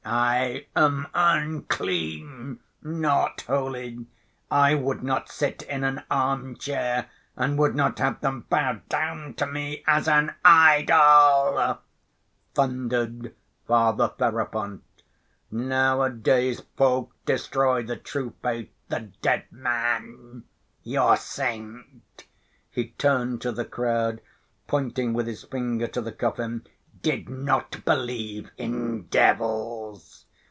"I 0.03 0.65
am 0.75 1.07
unclean, 1.13 2.59
not 2.81 3.41
holy. 3.41 4.07
I 4.49 4.73
would 4.75 5.03
not 5.03 5.29
sit 5.29 5.61
in 5.61 5.83
an 5.85 6.01
arm‐chair 6.09 7.05
and 7.37 7.57
would 7.57 7.75
not 7.75 7.99
have 7.99 8.19
them 8.19 8.41
bow 8.49 8.79
down 8.89 9.35
to 9.35 9.45
me 9.45 9.83
as 9.87 10.07
an 10.09 10.33
idol," 10.43 11.77
thundered 12.55 13.35
Father 13.67 14.11
Ferapont. 14.17 14.81
"Nowadays 15.51 16.61
folk 16.75 17.13
destroy 17.25 17.83
the 17.83 17.95
true 17.95 18.33
faith. 18.41 18.71
The 18.89 19.11
dead 19.21 19.45
man, 19.51 20.43
your 20.83 21.15
saint," 21.15 22.25
he 22.69 22.89
turned 22.97 23.39
to 23.43 23.51
the 23.53 23.65
crowd, 23.65 24.19
pointing 24.67 25.13
with 25.13 25.27
his 25.27 25.43
finger 25.43 25.87
to 25.87 26.01
the 26.01 26.11
coffin, 26.11 26.65
"did 27.01 27.27
not 27.27 27.83
believe 27.83 28.51
in 28.57 29.01
devils. 29.07 30.25